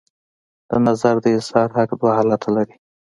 د 0.69 0.71
نظر 0.87 1.15
د 1.21 1.25
اظهار 1.39 1.69
حق 1.77 1.91
دوه 1.99 2.11
حالته 2.17 2.49
لري. 2.55 2.75